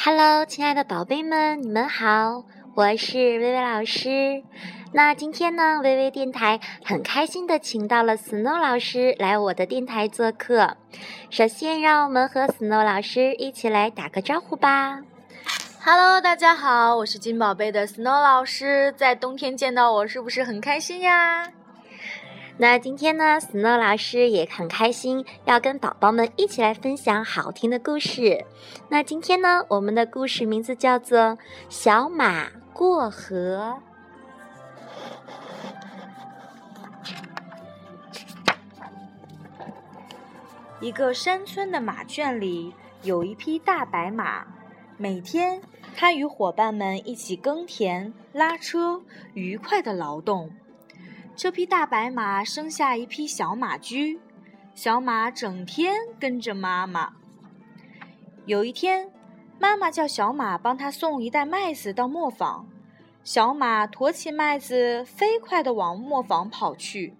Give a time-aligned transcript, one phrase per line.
[0.00, 2.44] Hello，亲爱的宝贝们，你们好，
[2.76, 4.44] 我是微微老师。
[4.92, 10.76] 那今天呢，微微电台很开心的请到了 Snow 老师来我的电台做客。
[11.30, 15.00] 首先，让我们和 Snow 老师一起来打个招呼吧。
[15.84, 21.48] Hello，大家好，我是金宝贝的 Snow 老师，在冬天见到我是不是很开心呀？
[22.60, 28.44] 那今天呢，Snow 老师也很开心，要跟宝宝们一起来分享好听的故事。
[28.88, 31.18] 那今天呢，我们的故事名字叫做
[31.68, 33.78] 《小马过河》。
[40.80, 44.44] 一个山村的马圈里有一匹大白马，
[44.96, 45.62] 每天
[45.94, 49.00] 它与伙伴们一起耕田、拉车，
[49.34, 50.50] 愉快的劳动。
[51.38, 54.18] 这匹大白马生下一匹小马驹，
[54.74, 57.12] 小马整天跟着妈妈。
[58.44, 59.08] 有一天，
[59.56, 62.66] 妈妈叫小马帮她送一袋麦子到磨坊，
[63.22, 67.14] 小马驮起麦子，飞快地往磨坊跑去。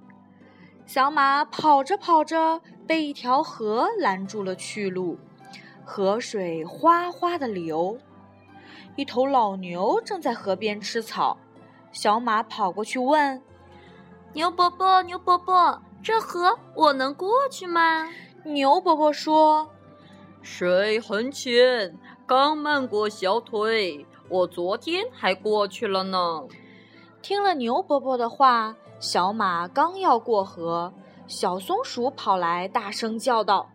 [0.84, 5.16] 小马跑着跑着，被一条河拦住了去路，
[5.84, 7.96] 河水哗哗地流。
[8.96, 11.38] 一头老牛正在河边吃草，
[11.92, 13.40] 小马跑过去问。
[14.34, 18.08] 牛伯伯，牛伯伯，这河我能过去吗？
[18.44, 19.70] 牛伯伯说
[20.42, 24.06] ：“水很浅，刚漫过小腿。
[24.28, 26.44] 我昨天还过去了呢。”
[27.22, 30.92] 听了牛伯伯的话，小马刚要过河，
[31.26, 33.70] 小松鼠跑来，大声叫道：“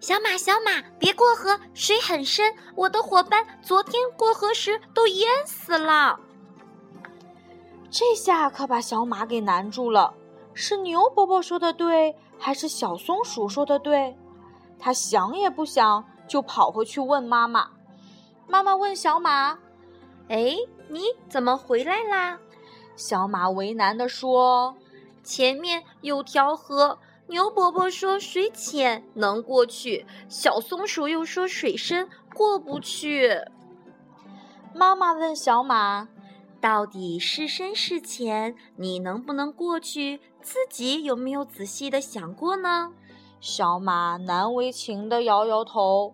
[0.00, 6.20] 小马，小马，别过河，水很深，我的伙伴昨天过河时都淹死了。”
[7.98, 10.12] 这下可把小马给难住了，
[10.52, 14.14] 是牛伯伯说的对，还是小松鼠说的对？
[14.78, 17.70] 他想也不想，就跑回去问妈妈。
[18.46, 19.58] 妈妈问小马
[20.28, 20.54] ：“哎，
[20.90, 22.38] 你怎么回来啦？”
[22.96, 24.76] 小马为难地说
[25.24, 26.98] ：“前面有条河，
[27.28, 33.40] 牛伯伯说水浅能过去，小松鼠又说水深过不去。”
[34.76, 36.08] 妈妈问小马。
[36.66, 38.56] 到底是深是浅？
[38.74, 40.20] 你能不能过去？
[40.42, 42.90] 自己有没有仔细的想过呢？
[43.38, 46.12] 小马难为情的摇摇头。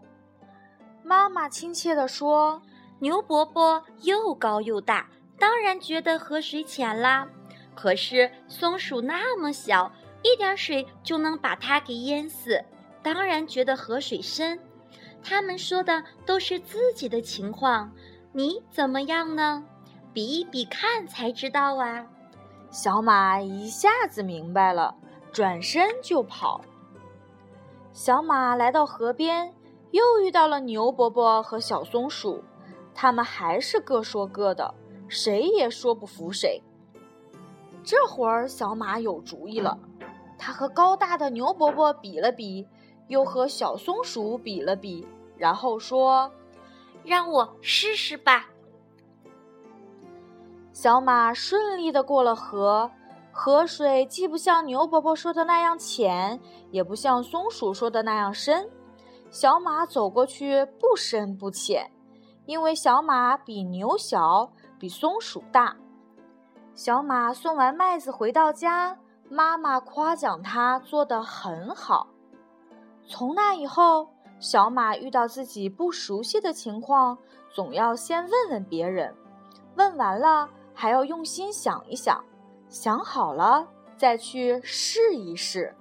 [1.03, 2.61] 妈妈亲切地说
[3.01, 5.09] ：“牛伯伯又高又大，
[5.39, 7.27] 当然觉得河水浅啦。
[7.75, 9.91] 可是松鼠那么小，
[10.23, 12.63] 一点水就能把它给淹死，
[13.03, 14.61] 当然觉得河水深。
[15.25, 17.91] 他们说的都是自己的情况，
[18.35, 19.65] 你怎么样呢？”
[20.13, 22.07] 比一比看才知道啊！
[22.71, 24.95] 小马一下子明白了，
[25.33, 26.61] 转身就跑。
[27.93, 29.53] 小马来到河边，
[29.91, 32.43] 又遇到了牛伯伯和小松鼠，
[32.95, 34.75] 他们还是各说各的，
[35.09, 36.63] 谁也说不服谁。
[37.85, 39.79] 这会儿，小马有主意了，
[40.39, 42.67] 他和高大的牛伯伯比了比，
[43.09, 45.07] 又和小松鼠比了比，
[45.37, 46.31] 然后说
[47.05, 48.49] ：“让我试试吧。”
[50.83, 52.91] 小马顺利的过了河，
[53.31, 56.41] 河水既不像牛伯伯说的那样浅，
[56.73, 58.69] 也不像松鼠说的那样深。
[59.31, 61.89] 小马走过去不深不浅，
[62.47, 65.77] 因为小马比牛小，比松鼠大。
[66.75, 68.99] 小马送完麦子回到家，
[69.31, 72.09] 妈妈夸奖他做得很好。
[73.07, 74.09] 从那以后，
[74.41, 77.17] 小马遇到自己不熟悉的情况，
[77.55, 79.15] 总要先问问别人，
[79.77, 80.51] 问完了。
[80.83, 82.25] 还要用心想一想，
[82.69, 85.73] 想好了再去试一试。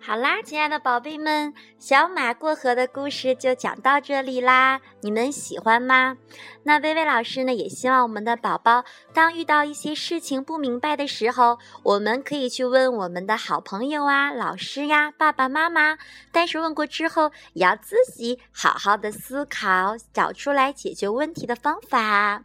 [0.00, 4.80] 好啦，亲爱的宝贝们，小马过河的故事就讲到这里啦。
[5.00, 6.16] 你们喜欢吗？
[6.62, 15.98] 那微微老师呢，也希望我们的宝宝，当遇到一些事情不明白的时候，我们可以去问我们的好朋友啊、老师呀、爸爸妈妈。
[16.30, 22.44] 但是问过之后，也要自己好好的思考，找出来解决问题的方法。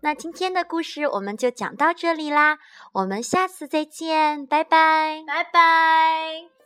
[0.00, 2.58] 那今天的故事我们就讲到这里啦，
[2.92, 6.57] 我们下次再见，拜拜，拜拜。